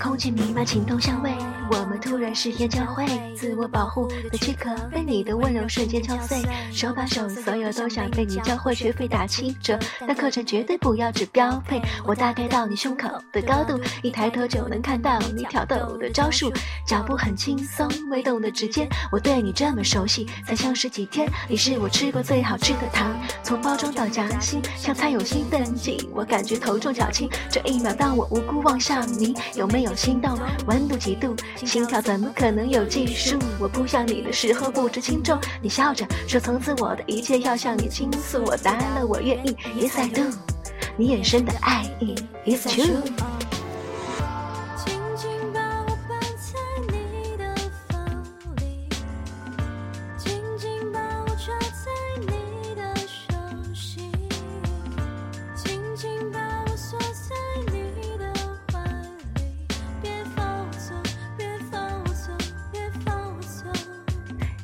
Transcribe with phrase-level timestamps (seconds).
[0.00, 1.30] 空气弥漫情动香味，
[1.70, 3.04] 我们突然誓言交汇，
[3.36, 6.42] 自我保护的躯壳被你的温柔瞬间敲碎，
[6.72, 11.82] 手把手，所有都想被你教会，学费打七折，但课程绝对不要只标配。
[12.06, 16.50] 我大概到你胸口的高度，一抬头就能看到你挑逗的招数，
[16.86, 30.38] 脚步很轻松，微动的指尖，我对你这么熟悉，才相识几天，你是我吃过最好吃的糖，从包装到夹心，像餐有新登记，我感觉头重脚轻，这一秒当我无辜望向你，有没有心动？
[30.66, 31.34] 温度几度？
[31.56, 33.38] 心跳怎么可能有计数？
[33.58, 40.22] 我扑向你的时候不知轻重，你笑着说从此我的一切要向你倾诉，我答了我愿意，Yes I do，
[40.96, 42.14] 你眼神的爱意
[42.46, 43.39] ，It's true。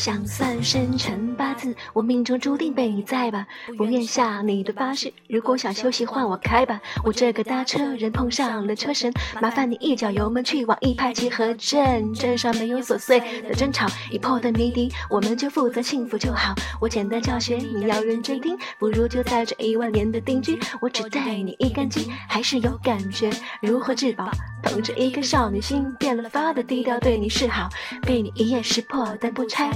[0.00, 3.46] 想算生辰八字，我命中注定被你在吧。
[3.76, 6.80] 不愿下你的发誓，如果想休息换我开吧。
[7.04, 9.12] 我这个搭车人碰上了车神，
[9.42, 12.14] 麻烦你一脚油门去往一拍集合镇。
[12.14, 16.54] 镇上没有琐碎的争吵，已破的谜底，我们就负责幸福就好。
[16.80, 20.58] 我简单教学你要认真听，不如就在这一万年的定居。
[20.80, 23.30] 我只对你一根筋，还是有感觉。
[23.60, 24.30] 如何自保？
[24.62, 27.68] 捧着一颗少女心，变了法的低调对你示好，
[28.02, 29.70] 被你一眼识破，但不拆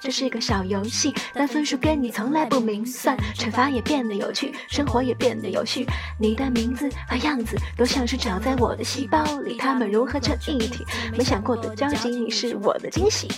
[0.00, 5.86] 这是个小游戏，但分数跟你从来不明算，惩罚也变得有趣，生活也变得有序。
[6.20, 10.84] 你的名字和样子都像是长在我的细胞里，它们融合成一体。
[11.16, 13.28] 没想过的交集，你是我的惊喜。